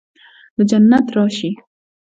د 0.55 0.59
جنت 0.69 1.05
راشي 1.15 1.49